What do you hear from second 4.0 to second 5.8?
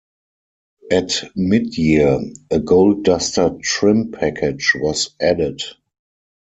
package was added.